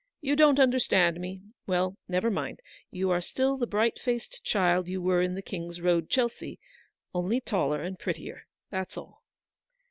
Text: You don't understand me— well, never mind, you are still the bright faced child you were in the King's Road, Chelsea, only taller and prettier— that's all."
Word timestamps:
You 0.19 0.35
don't 0.35 0.57
understand 0.59 1.19
me— 1.19 1.43
well, 1.67 1.95
never 2.07 2.31
mind, 2.31 2.61
you 2.89 3.11
are 3.11 3.21
still 3.21 3.55
the 3.55 3.67
bright 3.67 3.99
faced 3.99 4.43
child 4.43 4.87
you 4.87 4.99
were 4.99 5.21
in 5.21 5.35
the 5.35 5.43
King's 5.43 5.79
Road, 5.79 6.09
Chelsea, 6.09 6.59
only 7.13 7.39
taller 7.39 7.83
and 7.83 7.99
prettier— 7.99 8.47
that's 8.71 8.97
all." 8.97 9.21